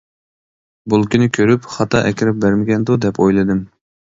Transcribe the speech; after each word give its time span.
بولكىنى 0.93 1.27
كۆرۈپ 1.39 1.67
خاتا 1.75 2.03
ئەكىرىپ 2.09 2.41
بەرمىگەندۇ، 2.47 2.99
دەپ 3.05 3.21
ئويلىدىم. 3.27 3.63